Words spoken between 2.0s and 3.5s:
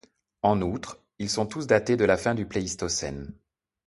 la fin du Pléistocène.